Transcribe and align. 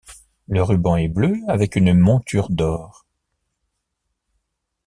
Le 0.47 0.63
ruban 0.63 0.95
est 0.95 1.09
bleu 1.09 1.35
avec 1.47 1.75
une 1.75 1.93
monture 1.93 2.49
d'or. 2.49 3.05